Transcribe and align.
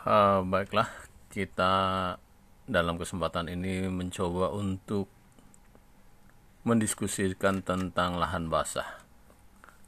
Uh, 0.00 0.40
baiklah, 0.48 0.88
kita 1.28 2.16
dalam 2.64 2.96
kesempatan 2.96 3.52
ini 3.52 3.84
mencoba 3.84 4.48
untuk 4.48 5.12
mendiskusikan 6.64 7.60
tentang 7.60 8.16
lahan 8.16 8.48
basah. 8.48 9.04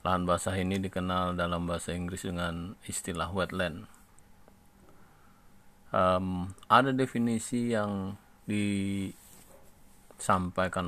Lahan 0.04 0.28
basah 0.28 0.52
ini 0.60 0.76
dikenal 0.84 1.32
dalam 1.32 1.64
bahasa 1.64 1.96
Inggris 1.96 2.28
dengan 2.28 2.76
istilah 2.84 3.32
wetland. 3.32 3.88
Um, 5.96 6.52
ada 6.68 6.92
definisi 6.92 7.72
yang 7.72 8.20
disampaikan 8.44 9.16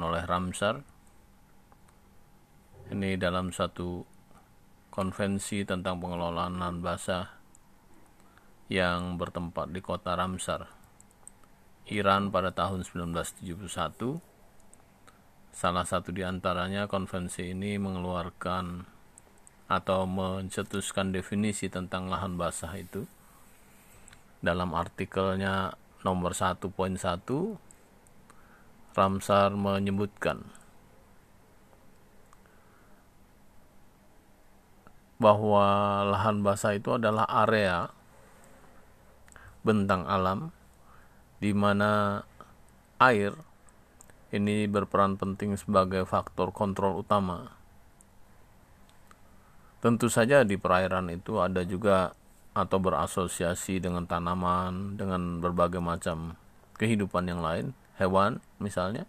oleh 0.04 0.20
Ramsar. 0.28 0.84
Ini 2.92 3.16
dalam 3.16 3.56
satu 3.56 4.04
konvensi 4.92 5.64
tentang 5.64 5.96
pengelolaan 5.96 6.60
lahan 6.60 6.84
basah 6.84 7.43
yang 8.72 9.20
bertempat 9.20 9.68
di 9.68 9.84
kota 9.84 10.16
Ramsar, 10.16 10.64
Iran 11.92 12.32
pada 12.32 12.48
tahun 12.48 12.80
1971. 12.88 14.20
Salah 15.54 15.86
satu 15.86 16.10
di 16.10 16.24
antaranya 16.24 16.88
konvensi 16.88 17.52
ini 17.52 17.76
mengeluarkan 17.76 18.88
atau 19.68 20.08
mencetuskan 20.08 21.12
definisi 21.12 21.68
tentang 21.68 22.08
lahan 22.08 22.40
basah 22.40 22.72
itu. 22.76 23.04
Dalam 24.44 24.76
artikelnya 24.76 25.72
nomor 26.04 26.36
1.1 26.36 26.68
Ramsar 28.94 29.56
menyebutkan 29.56 30.44
bahwa 35.16 36.04
lahan 36.12 36.44
basah 36.44 36.76
itu 36.76 37.00
adalah 37.00 37.24
area 37.24 37.88
bentang 39.64 40.04
alam 40.04 40.52
di 41.40 41.50
mana 41.56 42.20
air 43.00 43.32
ini 44.30 44.68
berperan 44.68 45.16
penting 45.16 45.56
sebagai 45.56 46.04
faktor 46.04 46.52
kontrol 46.52 47.00
utama. 47.00 47.54
Tentu 49.80 50.08
saja 50.08 50.42
di 50.42 50.56
perairan 50.56 51.12
itu 51.12 51.38
ada 51.40 51.60
juga 51.62 52.16
atau 52.54 52.78
berasosiasi 52.78 53.82
dengan 53.82 54.06
tanaman, 54.06 54.96
dengan 54.96 55.42
berbagai 55.42 55.82
macam 55.82 56.38
kehidupan 56.78 57.28
yang 57.28 57.42
lain, 57.42 57.66
hewan 57.98 58.40
misalnya. 58.58 59.06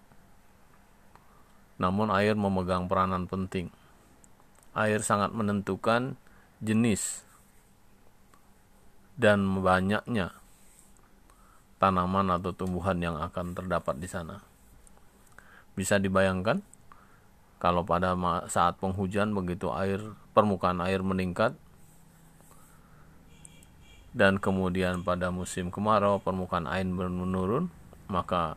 Namun 1.79 2.11
air 2.11 2.35
memegang 2.37 2.85
peranan 2.91 3.25
penting. 3.25 3.71
Air 4.75 4.99
sangat 5.01 5.31
menentukan 5.31 6.19
jenis 6.59 7.23
dan 9.15 9.63
banyaknya 9.63 10.35
tanaman 11.77 12.31
atau 12.31 12.55
tumbuhan 12.55 12.97
yang 12.99 13.19
akan 13.19 13.51
terdapat 13.51 13.99
di 13.99 14.07
sana. 14.07 14.39
Bisa 15.75 15.99
dibayangkan 15.99 16.63
kalau 17.59 17.83
pada 17.83 18.15
saat 18.47 18.79
penghujan 18.79 19.31
begitu 19.35 19.71
air 19.71 19.99
permukaan 20.35 20.79
air 20.83 21.03
meningkat 21.03 21.55
dan 24.15 24.39
kemudian 24.39 25.03
pada 25.03 25.27
musim 25.27 25.67
kemarau 25.67 26.23
permukaan 26.23 26.71
air 26.71 26.87
menurun, 26.87 27.67
maka 28.07 28.55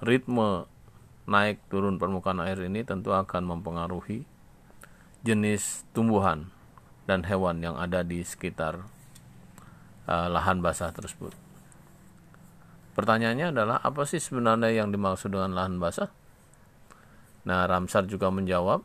ritme 0.00 0.64
naik 1.28 1.60
turun 1.68 2.00
permukaan 2.00 2.40
air 2.40 2.56
ini 2.64 2.82
tentu 2.82 3.12
akan 3.12 3.46
mempengaruhi 3.46 4.24
jenis 5.22 5.86
tumbuhan 5.92 6.50
dan 7.06 7.22
hewan 7.22 7.62
yang 7.62 7.76
ada 7.78 8.02
di 8.02 8.24
sekitar 8.24 8.82
uh, 10.06 10.28
lahan 10.30 10.62
basah 10.64 10.90
tersebut. 10.90 11.34
Pertanyaannya 12.92 13.56
adalah 13.56 13.76
apa 13.80 14.04
sih 14.04 14.20
sebenarnya 14.20 14.68
yang 14.68 14.92
dimaksud 14.92 15.32
dengan 15.32 15.56
lahan 15.56 15.80
basah? 15.80 16.12
Nah, 17.42 17.66
Ramsar 17.66 18.06
juga 18.06 18.30
menjawab, 18.30 18.84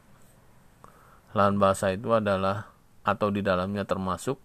lahan 1.35 1.61
basah 1.61 1.93
itu 1.93 2.09
adalah 2.15 2.71
atau 3.05 3.29
di 3.29 3.45
dalamnya 3.45 3.85
termasuk 3.85 4.41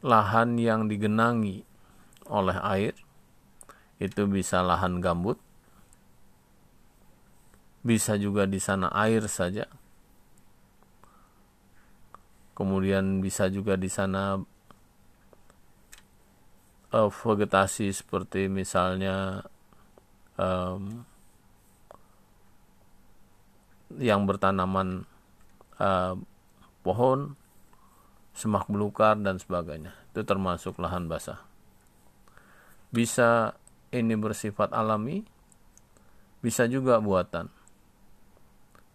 lahan 0.00 0.56
yang 0.56 0.88
digenangi 0.88 1.64
oleh 2.30 2.56
air, 2.62 2.94
itu 4.00 4.24
bisa 4.30 4.62
lahan 4.64 5.02
gambut, 5.02 5.36
bisa 7.84 8.16
juga 8.16 8.46
di 8.48 8.60
sana 8.62 8.88
air 8.92 9.24
saja, 9.26 9.66
kemudian 12.60 13.24
bisa 13.24 13.48
juga 13.48 13.80
di 13.80 13.88
sana 13.88 14.36
uh, 16.92 17.08
vegetasi 17.08 17.88
seperti 17.88 18.52
misalnya 18.52 19.40
um, 20.36 21.08
yang 23.96 24.28
bertanaman 24.28 25.08
uh, 25.80 26.14
pohon, 26.84 27.32
semak 28.36 28.68
belukar 28.68 29.16
dan 29.16 29.40
sebagainya. 29.40 29.96
Itu 30.12 30.28
termasuk 30.28 30.76
lahan 30.76 31.08
basah. 31.08 31.40
Bisa 32.92 33.56
ini 33.88 34.14
bersifat 34.20 34.76
alami, 34.76 35.24
bisa 36.44 36.68
juga 36.68 37.00
buatan. 37.00 37.48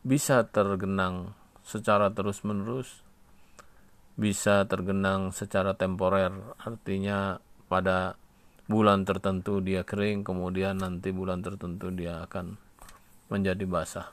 Bisa 0.06 0.46
tergenang 0.46 1.34
secara 1.66 2.14
terus-menerus, 2.14 3.02
bisa 4.16 4.64
tergenang 4.68 5.36
secara 5.36 5.76
temporer, 5.76 6.32
artinya 6.60 7.40
pada 7.68 8.16
bulan 8.66 9.06
tertentu 9.06 9.62
dia 9.62 9.86
kering 9.86 10.26
kemudian 10.26 10.82
nanti 10.82 11.14
bulan 11.14 11.44
tertentu 11.46 11.94
dia 11.94 12.24
akan 12.26 12.58
menjadi 13.30 13.66
basah. 13.68 14.08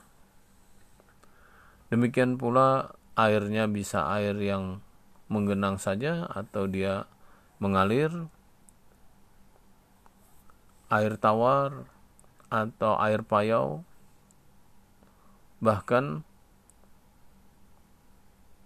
Demikian 1.93 2.41
pula 2.41 2.97
airnya 3.17 3.69
bisa 3.69 4.09
air 4.17 4.33
yang 4.41 4.81
menggenang 5.29 5.77
saja 5.77 6.25
atau 6.29 6.65
dia 6.65 7.05
mengalir. 7.61 8.09
Air 10.93 11.17
tawar 11.17 11.89
atau 12.53 12.97
air 13.01 13.25
payau. 13.25 13.85
Bahkan 15.65 16.25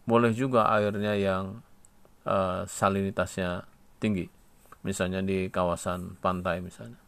boleh 0.07 0.31
juga 0.31 0.71
airnya 0.71 1.19
yang 1.19 1.67
uh, 2.23 2.63
salinitasnya 2.63 3.67
tinggi. 3.99 4.31
Misalnya 4.87 5.19
di 5.19 5.51
kawasan 5.51 6.15
pantai 6.23 6.63
misalnya. 6.63 6.99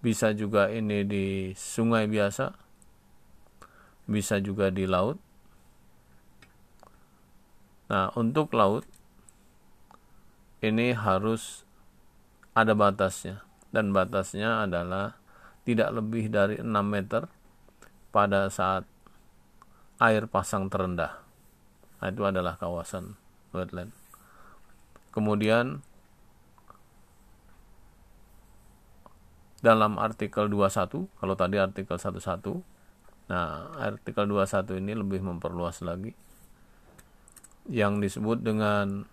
Bisa 0.00 0.32
juga 0.32 0.72
ini 0.72 1.04
di 1.04 1.52
sungai 1.52 2.08
biasa. 2.08 2.56
Bisa 4.08 4.40
juga 4.40 4.72
di 4.72 4.88
laut. 4.88 5.20
Nah 7.92 8.08
untuk 8.16 8.56
laut 8.56 8.88
ini 10.64 10.96
harus 10.96 11.68
ada 12.56 12.72
batasnya. 12.72 13.44
Dan 13.68 13.92
batasnya 13.92 14.64
adalah 14.64 15.20
tidak 15.68 15.92
lebih 15.92 16.32
dari 16.32 16.56
6 16.58 16.66
meter 16.82 17.28
pada 18.10 18.48
saat 18.48 18.88
air 20.00 20.24
pasang 20.26 20.72
terendah 20.72 21.20
nah, 22.00 22.08
itu 22.08 22.24
adalah 22.24 22.56
kawasan 22.56 23.14
wetland 23.52 23.92
Kemudian 25.10 25.82
dalam 29.58 29.98
artikel 29.98 30.46
21, 30.46 31.10
kalau 31.18 31.34
tadi 31.34 31.58
artikel 31.58 31.98
11, 31.98 32.62
nah 33.26 33.74
artikel 33.74 34.24
21 34.30 34.78
ini 34.78 34.92
lebih 34.94 35.20
memperluas 35.26 35.82
lagi. 35.82 36.14
Yang 37.66 37.92
disebut 38.06 38.38
dengan 38.46 39.04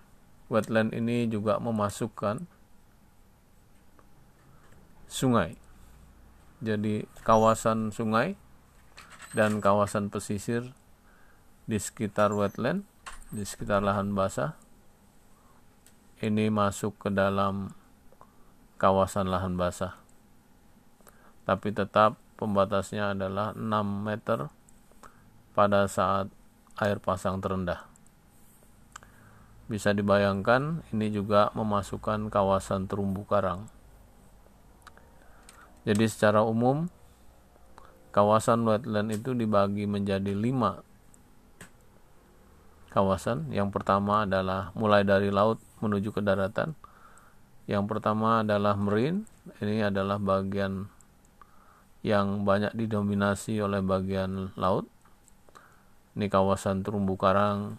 wetland 0.54 0.94
ini 0.94 1.26
juga 1.26 1.58
memasukkan 1.58 2.46
sungai. 5.10 5.58
Jadi 6.62 7.10
kawasan 7.26 7.90
sungai 7.90 8.38
dan 9.36 9.60
kawasan 9.60 10.08
pesisir 10.08 10.72
di 11.68 11.80
sekitar 11.80 12.32
wetland, 12.32 12.88
di 13.32 13.44
sekitar 13.44 13.84
lahan 13.84 14.16
basah 14.16 14.56
ini 16.18 16.50
masuk 16.50 16.98
ke 16.98 17.10
dalam 17.14 17.70
kawasan 18.82 19.30
lahan 19.30 19.54
basah. 19.54 19.94
Tapi 21.46 21.70
tetap 21.70 22.18
pembatasnya 22.42 23.14
adalah 23.14 23.54
6 23.54 23.62
meter 24.02 24.50
pada 25.54 25.86
saat 25.86 26.30
air 26.82 26.98
pasang 26.98 27.38
terendah. 27.38 27.86
Bisa 29.70 29.94
dibayangkan 29.94 30.82
ini 30.90 31.14
juga 31.14 31.54
memasukkan 31.54 32.34
kawasan 32.34 32.90
terumbu 32.90 33.28
karang. 33.28 33.70
Jadi 35.86 36.06
secara 36.10 36.42
umum 36.44 36.90
kawasan 38.18 38.66
wetland 38.66 39.14
itu 39.14 39.38
dibagi 39.38 39.86
menjadi 39.86 40.34
lima 40.34 40.82
kawasan. 42.90 43.54
Yang 43.54 43.70
pertama 43.78 44.26
adalah 44.26 44.74
mulai 44.74 45.06
dari 45.06 45.30
laut 45.30 45.62
menuju 45.86 46.10
ke 46.10 46.26
daratan. 46.26 46.74
Yang 47.70 47.86
pertama 47.86 48.42
adalah 48.42 48.74
marine. 48.74 49.30
Ini 49.62 49.94
adalah 49.94 50.18
bagian 50.18 50.90
yang 52.02 52.42
banyak 52.42 52.74
didominasi 52.74 53.62
oleh 53.62 53.86
bagian 53.86 54.50
laut. 54.58 54.90
Ini 56.18 56.26
kawasan 56.26 56.82
terumbu 56.82 57.14
karang, 57.22 57.78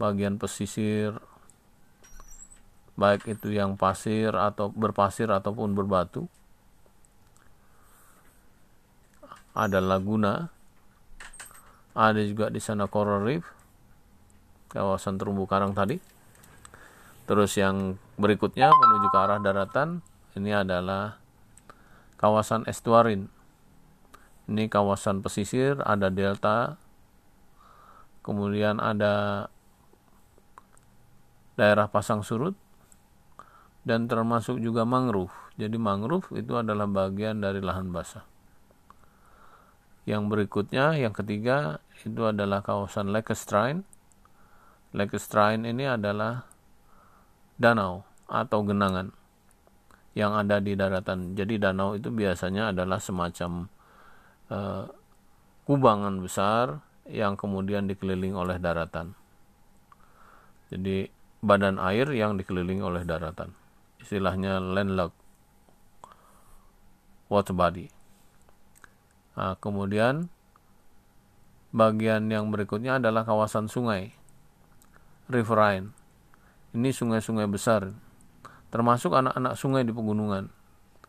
bagian 0.00 0.40
pesisir, 0.40 1.20
baik 2.96 3.28
itu 3.28 3.52
yang 3.52 3.76
pasir 3.76 4.32
atau 4.32 4.72
berpasir 4.72 5.28
ataupun 5.28 5.76
berbatu. 5.76 6.24
Ada 9.58 9.82
laguna, 9.82 10.54
ada 11.98 12.22
juga 12.22 12.46
di 12.46 12.62
sana 12.62 12.86
coral 12.86 13.26
reef, 13.26 13.42
kawasan 14.70 15.18
terumbu 15.18 15.50
karang 15.50 15.74
tadi. 15.74 15.98
Terus 17.26 17.58
yang 17.58 17.98
berikutnya 18.14 18.70
menuju 18.70 19.10
ke 19.10 19.18
arah 19.18 19.42
daratan, 19.42 19.98
ini 20.38 20.54
adalah 20.54 21.18
kawasan 22.22 22.70
estuarin. 22.70 23.26
Ini 24.46 24.70
kawasan 24.70 25.26
pesisir, 25.26 25.82
ada 25.82 26.06
delta, 26.06 26.78
kemudian 28.22 28.78
ada 28.78 29.50
daerah 31.58 31.90
pasang 31.90 32.22
surut, 32.22 32.54
dan 33.82 34.06
termasuk 34.06 34.62
juga 34.62 34.86
mangrove. 34.86 35.34
Jadi 35.58 35.74
mangrove 35.76 36.30
itu 36.38 36.54
adalah 36.54 36.86
bagian 36.86 37.42
dari 37.42 37.58
lahan 37.58 37.90
basah. 37.90 38.37
Yang 40.08 40.22
berikutnya, 40.32 40.96
yang 40.96 41.12
ketiga, 41.12 41.84
itu 42.00 42.24
adalah 42.24 42.64
kawasan 42.64 43.12
Lake 43.12 43.36
Estrine. 43.36 43.84
Lake 44.96 45.20
Estrine 45.20 45.68
ini 45.68 45.84
adalah 45.84 46.48
danau 47.60 48.08
atau 48.24 48.64
genangan 48.64 49.12
yang 50.16 50.32
ada 50.32 50.64
di 50.64 50.72
daratan. 50.72 51.36
Jadi 51.36 51.60
danau 51.60 51.92
itu 51.92 52.08
biasanya 52.08 52.72
adalah 52.72 52.96
semacam 52.96 53.68
uh, 54.48 54.88
kubangan 55.68 56.24
besar 56.24 56.80
yang 57.04 57.36
kemudian 57.36 57.84
dikelilingi 57.84 58.32
oleh 58.32 58.56
daratan. 58.56 59.12
Jadi 60.72 61.04
badan 61.44 61.76
air 61.76 62.08
yang 62.16 62.40
dikelilingi 62.40 62.80
oleh 62.80 63.04
daratan 63.04 63.52
istilahnya 64.08 64.56
landlocked 64.62 65.20
water 67.28 67.52
body. 67.52 67.97
Nah, 69.38 69.54
kemudian 69.62 70.26
bagian 71.70 72.26
yang 72.26 72.50
berikutnya 72.50 72.98
adalah 72.98 73.22
kawasan 73.22 73.70
sungai, 73.70 74.10
riverine. 75.30 75.94
Ini 76.74 76.90
sungai-sungai 76.90 77.46
besar, 77.46 77.94
termasuk 78.74 79.14
anak-anak 79.14 79.54
sungai 79.54 79.86
di 79.86 79.94
pegunungan. 79.94 80.50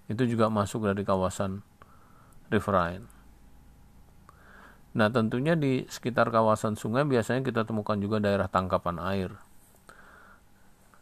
Itu 0.05 0.29
juga 0.29 0.45
masuk 0.53 0.85
dari 0.85 1.01
kawasan 1.01 1.65
riverine. 2.53 3.09
Nah, 4.93 5.09
tentunya 5.09 5.57
di 5.57 5.89
sekitar 5.89 6.29
kawasan 6.29 6.77
sungai 6.77 7.09
biasanya 7.09 7.41
kita 7.41 7.65
temukan 7.65 7.97
juga 7.97 8.21
daerah 8.21 8.45
tangkapan 8.45 9.01
air. 9.09 9.33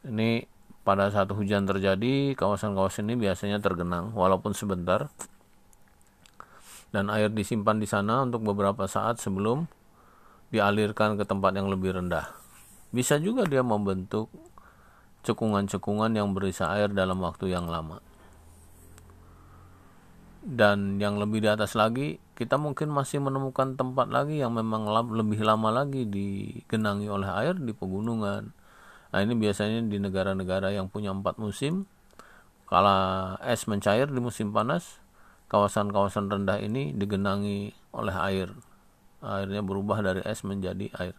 Ini 0.08 0.48
pada 0.88 1.12
saat 1.12 1.28
hujan 1.36 1.68
terjadi, 1.68 2.40
kawasan-kawasan 2.40 3.12
ini 3.12 3.28
biasanya 3.28 3.60
tergenang 3.60 4.16
walaupun 4.16 4.56
sebentar. 4.56 5.12
Dan 6.92 7.12
air 7.12 7.28
disimpan 7.32 7.78
di 7.78 7.88
sana 7.88 8.24
untuk 8.24 8.48
beberapa 8.48 8.88
saat 8.88 9.20
sebelum 9.20 9.68
dialirkan 10.50 11.20
ke 11.20 11.28
tempat 11.28 11.56
yang 11.56 11.68
lebih 11.68 11.96
rendah. 12.00 12.32
Bisa 12.96 13.20
juga 13.20 13.44
dia 13.44 13.60
membentuk 13.60 14.32
cekungan-cekungan 15.28 16.16
yang 16.16 16.32
berisi 16.32 16.64
air 16.64 16.88
dalam 16.88 17.20
waktu 17.20 17.52
yang 17.52 17.68
lama. 17.68 18.00
Dan 20.48 20.96
yang 20.96 21.20
lebih 21.20 21.44
di 21.44 21.52
atas 21.52 21.76
lagi, 21.76 22.24
kita 22.40 22.56
mungkin 22.56 22.88
masih 22.88 23.20
menemukan 23.20 23.76
tempat 23.76 24.08
lagi 24.08 24.40
yang 24.40 24.56
memang 24.56 24.88
lebih 25.12 25.44
lama 25.44 25.84
lagi 25.84 26.08
digenangi 26.08 27.12
oleh 27.12 27.28
air 27.28 27.60
di 27.60 27.76
pegunungan, 27.76 28.56
Nah 29.12 29.20
ini 29.24 29.34
biasanya 29.40 29.88
di 29.88 29.98
negara-negara 29.98 30.76
yang 30.76 30.92
punya 30.92 31.16
empat 31.16 31.40
musim. 31.40 31.88
Kalau 32.68 33.40
es 33.40 33.64
mencair 33.64 34.12
di 34.12 34.20
musim 34.20 34.52
panas, 34.52 35.00
kawasan-kawasan 35.48 36.28
rendah 36.28 36.60
ini 36.60 36.92
digenangi 36.96 37.72
oleh 37.96 38.16
air. 38.16 38.50
Airnya 39.24 39.64
berubah 39.66 40.00
dari 40.04 40.22
es 40.24 40.46
menjadi 40.46 40.92
air. 41.00 41.18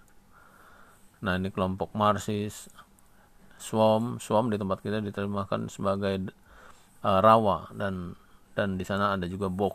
Nah 1.24 1.34
ini 1.34 1.50
kelompok 1.50 1.92
marsis, 1.98 2.70
swam, 3.58 4.22
swam 4.22 4.52
di 4.52 4.56
tempat 4.56 4.84
kita 4.84 5.02
diterjemahkan 5.02 5.66
sebagai 5.66 6.30
uh, 7.02 7.20
rawa 7.20 7.72
dan 7.74 8.14
dan 8.54 8.78
di 8.78 8.82
sana 8.86 9.14
ada 9.14 9.26
juga 9.26 9.46
bok 9.50 9.74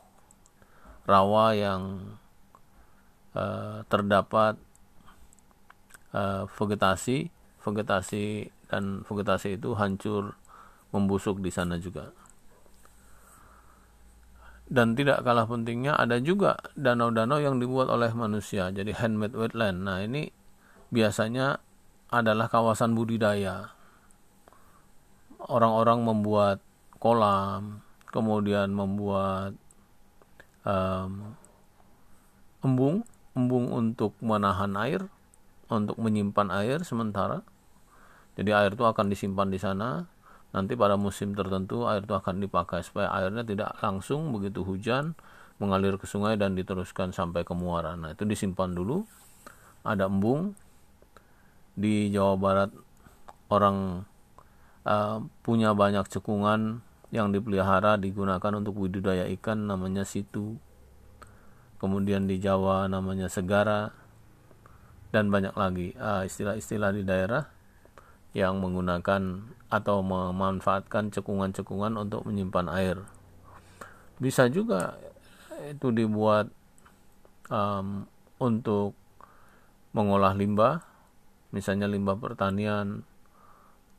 rawa 1.03 1.51
yang 1.55 2.15
uh, 3.35 3.83
terdapat 3.91 4.55
uh, 6.15 6.47
vegetasi 6.47 7.27
vegetasi 7.63 8.51
dan 8.67 9.07
vegetasi 9.07 9.55
itu 9.59 9.75
hancur 9.75 10.35
membusuk 10.91 11.39
di 11.39 11.49
sana 11.49 11.79
juga. 11.79 12.11
Dan 14.63 14.95
tidak 14.95 15.21
kalah 15.27 15.45
pentingnya 15.45 15.93
ada 15.93 16.17
juga 16.23 16.55
danau-danau 16.79 17.37
yang 17.37 17.59
dibuat 17.59 17.91
oleh 17.91 18.09
manusia, 18.15 18.71
jadi 18.71 18.95
handmade 18.95 19.35
wetland. 19.35 19.83
Nah, 19.85 20.01
ini 20.01 20.31
biasanya 20.89 21.59
adalah 22.09 22.47
kawasan 22.47 22.95
budidaya. 22.95 23.75
Orang-orang 25.43 26.07
membuat 26.07 26.57
kolam, 26.97 27.83
kemudian 28.07 28.71
membuat 28.71 29.59
um, 30.63 31.35
embung, 32.63 33.03
embung 33.35 33.67
untuk 33.75 34.15
menahan 34.23 34.71
air, 34.79 35.11
untuk 35.67 35.99
menyimpan 35.99 36.47
air 36.55 36.79
sementara 36.87 37.43
jadi 38.33 38.51
air 38.57 38.71
itu 38.73 38.85
akan 38.85 39.05
disimpan 39.13 39.47
di 39.49 39.59
sana. 39.61 40.09
Nanti 40.53 40.77
pada 40.77 40.93
musim 40.95 41.33
tertentu 41.33 41.89
air 41.89 42.05
itu 42.05 42.13
akan 42.13 42.37
dipakai 42.37 42.85
supaya 42.85 43.09
airnya 43.09 43.41
tidak 43.41 43.73
langsung 43.81 44.29
begitu 44.29 44.61
hujan 44.61 45.17
mengalir 45.57 45.97
ke 45.97 46.05
sungai 46.05 46.37
dan 46.37 46.53
diteruskan 46.53 47.09
sampai 47.09 47.41
ke 47.41 47.53
muara. 47.57 47.97
Nah, 47.97 48.13
itu 48.13 48.21
disimpan 48.25 48.69
dulu. 48.73 49.01
Ada 49.81 50.05
embung 50.05 50.53
di 51.73 52.13
Jawa 52.13 52.37
Barat 52.37 52.69
orang 53.49 54.05
uh, 54.85 55.25
punya 55.41 55.73
banyak 55.73 56.05
cekungan 56.09 56.85
yang 57.13 57.29
dipelihara 57.29 57.97
digunakan 57.97 58.53
untuk 58.57 58.77
budidaya 58.77 59.25
ikan 59.37 59.69
namanya 59.69 60.05
situ. 60.05 60.57
Kemudian 61.81 62.29
di 62.29 62.39
Jawa 62.39 62.85
namanya 62.89 63.27
segara 63.27 63.91
dan 65.13 65.29
banyak 65.29 65.53
lagi 65.53 65.93
uh, 65.97 66.25
istilah-istilah 66.25 66.89
uh, 66.89 66.95
di 66.95 67.03
daerah 67.05 67.52
yang 68.33 68.57
menggunakan 68.57 69.45
atau 69.69 70.01
memanfaatkan 70.01 71.13
cekungan-cekungan 71.13 71.97
untuk 71.97 72.25
menyimpan 72.25 72.67
air. 72.73 72.97
Bisa 74.17 74.49
juga 74.49 74.97
itu 75.69 75.93
dibuat 75.93 76.49
um, 77.53 78.09
untuk 78.41 78.97
mengolah 79.93 80.33
limbah, 80.33 80.81
misalnya 81.53 81.85
limbah 81.85 82.17
pertanian, 82.17 83.05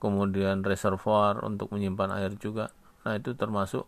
kemudian 0.03 0.67
reservoir 0.67 1.39
untuk 1.47 1.71
menyimpan 1.71 2.11
air 2.19 2.35
juga. 2.35 2.75
Nah, 3.07 3.15
itu 3.15 3.39
termasuk 3.39 3.87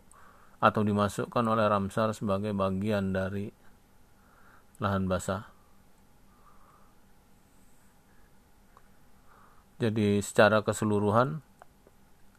atau 0.62 0.80
dimasukkan 0.80 1.44
oleh 1.44 1.66
Ramsar 1.66 2.14
sebagai 2.14 2.54
bagian 2.54 3.10
dari 3.10 3.50
lahan 4.78 5.10
basah. 5.10 5.55
Jadi 9.76 10.24
secara 10.24 10.64
keseluruhan 10.64 11.44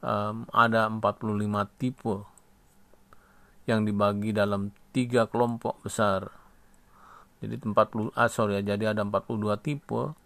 um, 0.02 0.50
ada 0.50 0.90
45 0.90 1.46
tipe 1.78 2.26
yang 3.70 3.86
dibagi 3.86 4.34
dalam 4.34 4.74
tiga 4.90 5.30
kelompok 5.30 5.78
besar. 5.86 6.34
Jadi 7.38 7.62
40 7.62 8.18
ah, 8.18 8.26
sorry 8.26 8.58
ya, 8.64 8.74
jadi 8.74 8.98
ada 8.98 9.06
42 9.06 9.54
tipe 9.62 10.18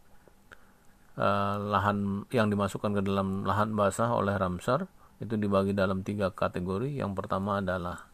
uh, 1.20 1.56
lahan 1.60 2.24
yang 2.32 2.48
dimasukkan 2.48 2.96
ke 2.96 3.01
dalam 3.03 3.44
lahan 3.44 3.75
basah 3.75 4.15
oleh 4.15 4.39
Ramsar 4.39 4.88
itu 5.20 5.36
dibagi 5.36 5.75
dalam 5.75 6.08
tiga 6.08 6.32
kategori. 6.32 6.96
Yang 6.96 7.12
pertama 7.20 7.60
adalah 7.60 8.08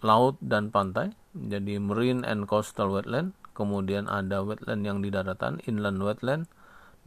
laut 0.00 0.40
dan 0.40 0.72
pantai, 0.72 1.12
jadi 1.36 1.76
marine 1.76 2.24
and 2.24 2.48
coastal 2.48 2.88
wetland. 2.88 3.36
Kemudian 3.52 4.06
ada 4.06 4.40
wetland 4.40 4.86
yang 4.86 5.02
di 5.02 5.10
daratan, 5.10 5.58
inland 5.66 6.00
wetland 6.00 6.46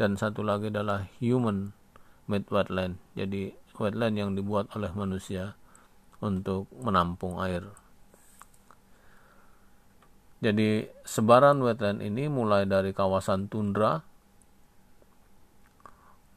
dan 0.02 0.18
satu 0.18 0.42
lagi 0.42 0.74
adalah 0.74 1.06
human 1.22 1.78
made 2.26 2.50
wetland. 2.50 2.98
Jadi 3.14 3.54
wetland 3.78 4.18
yang 4.18 4.34
dibuat 4.34 4.74
oleh 4.74 4.90
manusia 4.98 5.54
untuk 6.26 6.66
menampung 6.74 7.38
air. 7.38 7.70
Jadi 10.42 10.90
sebaran 11.06 11.62
wetland 11.62 12.02
ini 12.02 12.26
mulai 12.26 12.66
dari 12.66 12.98
kawasan 12.98 13.46
tundra 13.46 14.02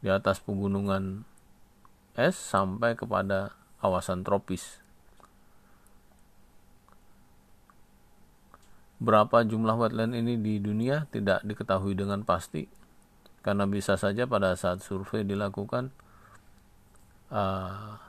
di 0.04 0.12
atas 0.12 0.44
pegunungan 0.44 1.24
es 2.12 2.36
sampai 2.36 2.92
kepada 2.92 3.56
kawasan 3.80 4.20
tropis. 4.20 4.84
Berapa 9.00 9.40
jumlah 9.40 9.72
wetland 9.80 10.12
ini 10.12 10.36
di 10.36 10.60
dunia? 10.60 11.08
Tidak 11.08 11.48
diketahui 11.48 11.96
dengan 11.96 12.28
pasti, 12.28 12.68
karena 13.44 13.68
bisa 13.68 14.00
saja 14.00 14.24
pada 14.24 14.56
saat 14.56 14.80
survei 14.80 15.20
dilakukan 15.20 15.92
uh, 17.28 18.00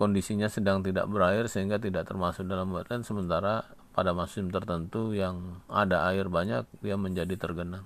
kondisinya 0.00 0.48
sedang 0.48 0.80
tidak 0.80 1.04
berair 1.12 1.44
sehingga 1.44 1.76
tidak 1.76 2.08
termasuk 2.08 2.48
dalam 2.48 2.72
wetland, 2.72 3.04
sementara 3.04 3.68
pada 3.92 4.16
musim 4.16 4.48
tertentu 4.48 5.12
yang 5.12 5.60
ada 5.68 6.08
air 6.08 6.32
banyak 6.32 6.64
dia 6.80 6.96
menjadi 6.96 7.36
tergenang. 7.36 7.84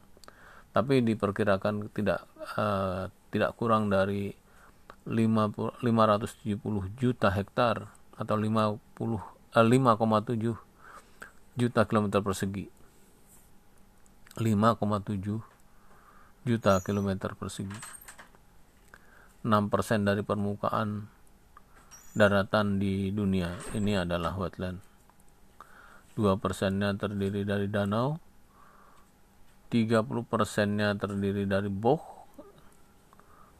Tapi 0.70 1.02
diperkirakan 1.02 1.90
tidak 1.90 2.22
uh, 2.54 3.10
tidak 3.34 3.58
kurang 3.58 3.90
dari 3.90 4.30
5, 5.10 5.82
570 5.82 6.54
juta 6.94 7.34
hektar 7.34 7.90
atau 8.14 8.36
50 8.38 8.78
uh, 8.78 9.18
5,7 9.58 10.54
juta 11.54 11.80
kilometer 11.86 12.22
persegi 12.22 12.66
5,7 14.38 15.53
juta 16.44 16.80
kilometer 16.84 17.32
persegi. 17.32 17.72
6% 19.44 20.08
dari 20.08 20.20
permukaan 20.24 21.08
daratan 22.16 22.76
di 22.80 23.12
dunia 23.12 23.52
ini 23.76 23.96
adalah 23.96 24.36
wetland. 24.36 24.80
2 26.14 26.38
persennya 26.38 26.94
terdiri 26.94 27.42
dari 27.42 27.66
danau 27.66 28.22
30 29.74 30.06
persennya 30.30 30.94
terdiri 30.94 31.50
dari 31.50 31.66
boh 31.66 31.98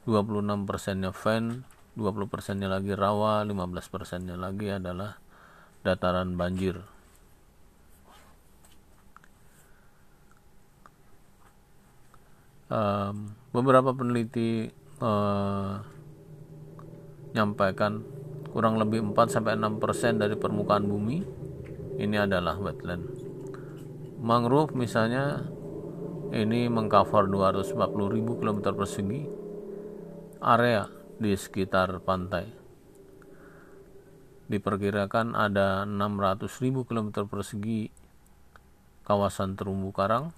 26 0.06 0.62
persennya 0.62 1.10
fen 1.10 1.66
20 1.98 2.30
persennya 2.30 2.70
lagi 2.70 2.94
rawa 2.94 3.42
15 3.42 3.90
persennya 3.90 4.38
lagi 4.38 4.70
adalah 4.70 5.18
dataran 5.82 6.38
banjir 6.38 6.93
um, 12.70 13.34
beberapa 13.50 13.92
peneliti 13.92 14.70
uh, 15.02 15.82
menyampaikan 17.34 18.06
kurang 18.54 18.78
lebih 18.78 19.02
4 19.02 19.26
sampai 19.26 19.58
6 19.58 19.82
persen 19.82 20.22
dari 20.22 20.38
permukaan 20.38 20.86
bumi 20.86 21.18
ini 21.98 22.14
adalah 22.14 22.54
wetland. 22.62 23.02
Mangrove 24.22 24.78
misalnya 24.78 25.42
ini 26.30 26.70
mengcover 26.70 27.26
240.000 27.26 28.38
km 28.38 28.58
persegi 28.70 29.22
area 30.38 30.86
di 31.18 31.34
sekitar 31.34 31.98
pantai. 32.06 32.46
Diperkirakan 34.46 35.34
ada 35.34 35.82
600.000 35.82 36.86
km 36.86 37.26
persegi 37.26 37.90
kawasan 39.02 39.58
terumbu 39.58 39.90
karang 39.90 40.30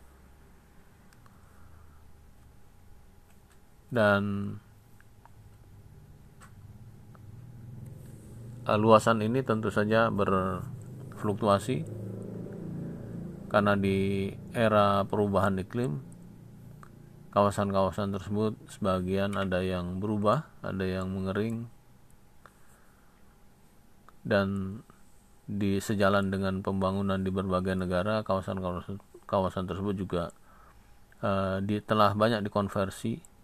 dan 3.91 4.57
luasan 8.67 9.23
ini 9.23 9.47
tentu 9.47 9.71
saja 9.71 10.11
berfluktuasi 10.11 11.87
karena 13.47 13.79
di 13.79 14.31
era 14.51 15.07
perubahan 15.07 15.55
iklim 15.63 16.03
kawasan-kawasan 17.31 18.17
tersebut 18.17 18.57
sebagian 18.67 19.37
ada 19.37 19.61
yang 19.61 20.01
berubah, 20.01 20.49
ada 20.65 20.83
yang 20.83 21.13
mengering 21.13 21.69
dan 24.27 24.81
di 25.47 25.79
sejalan 25.79 26.33
dengan 26.35 26.59
pembangunan 26.65 27.23
di 27.23 27.31
berbagai 27.31 27.79
negara 27.79 28.27
kawasan-kawasan 28.27 28.99
kawasan 29.31 29.71
tersebut 29.71 29.95
juga 29.95 30.35
uh, 31.23 31.63
di, 31.63 31.79
telah 31.79 32.19
banyak 32.19 32.43
dikonversi 32.43 33.36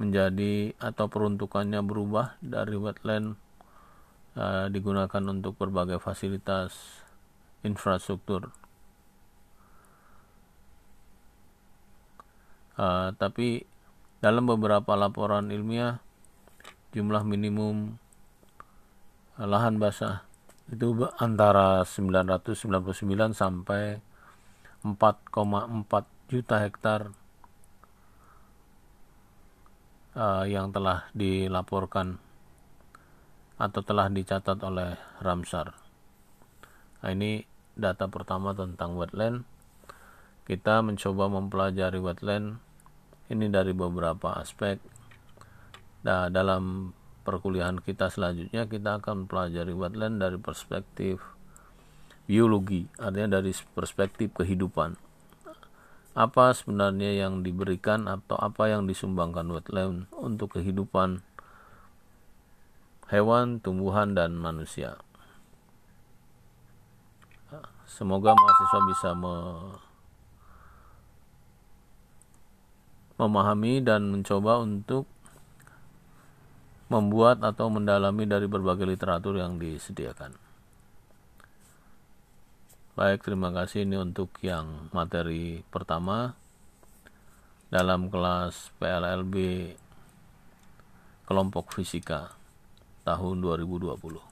menjadi 0.00 0.72
atau 0.80 1.12
peruntukannya 1.12 1.84
berubah 1.84 2.40
dari 2.40 2.72
wetland 2.80 3.36
uh, 4.32 4.72
digunakan 4.72 5.20
untuk 5.28 5.60
berbagai 5.60 6.00
fasilitas 6.00 7.04
infrastruktur. 7.60 8.48
Uh, 12.80 13.12
tapi 13.20 13.68
dalam 14.24 14.48
beberapa 14.48 14.96
laporan 14.96 15.52
ilmiah 15.52 16.00
jumlah 16.96 17.20
minimum 17.20 18.00
uh, 19.36 19.44
lahan 19.44 19.76
basah 19.76 20.24
itu 20.72 20.96
antara 21.20 21.84
999 21.84 23.36
sampai 23.36 24.00
4,4 24.80 26.32
juta 26.32 26.56
hektar 26.64 27.12
uh, 30.14 30.44
yang 30.46 30.74
telah 30.74 31.10
dilaporkan 31.14 32.18
atau 33.60 33.80
telah 33.84 34.08
dicatat 34.08 34.56
oleh 34.64 34.96
Ramsar. 35.20 35.76
Nah, 37.04 37.10
ini 37.12 37.44
data 37.76 38.08
pertama 38.08 38.56
tentang 38.56 38.96
wetland. 38.96 39.44
Kita 40.48 40.80
mencoba 40.80 41.28
mempelajari 41.28 42.00
wetland 42.00 42.58
ini 43.28 43.46
dari 43.52 43.76
beberapa 43.76 44.40
aspek. 44.40 44.80
Nah, 46.02 46.32
dalam 46.32 46.96
perkuliahan 47.22 47.84
kita 47.84 48.08
selanjutnya 48.08 48.64
kita 48.66 49.04
akan 49.04 49.28
mempelajari 49.28 49.76
wetland 49.76 50.18
dari 50.18 50.40
perspektif 50.40 51.20
biologi, 52.24 52.88
artinya 52.96 53.38
dari 53.38 53.52
perspektif 53.76 54.32
kehidupan 54.32 55.09
apa 56.20 56.52
sebenarnya 56.52 57.16
yang 57.16 57.40
diberikan 57.40 58.04
atau 58.04 58.36
apa 58.36 58.68
yang 58.68 58.84
disumbangkan 58.84 59.48
wetland 59.48 60.04
untuk 60.12 60.60
kehidupan 60.60 61.24
hewan, 63.08 63.56
tumbuhan, 63.64 64.12
dan 64.12 64.36
manusia. 64.36 65.00
Semoga 67.88 68.36
mahasiswa 68.36 68.80
bisa 68.86 69.10
me 69.16 69.34
memahami 73.16 73.84
dan 73.84 74.08
mencoba 74.08 74.60
untuk 74.64 75.04
membuat 76.88 77.44
atau 77.44 77.68
mendalami 77.68 78.24
dari 78.24 78.48
berbagai 78.48 78.84
literatur 78.88 79.36
yang 79.40 79.56
disediakan. 79.60 80.49
Baik, 82.98 83.22
terima 83.22 83.54
kasih 83.54 83.86
ini 83.86 83.94
untuk 84.02 84.34
yang 84.42 84.90
materi 84.90 85.62
pertama 85.70 86.34
dalam 87.70 88.10
kelas 88.10 88.74
PLLB 88.82 89.34
kelompok 91.22 91.70
fisika 91.70 92.34
tahun 93.06 93.46
2020. 93.46 94.29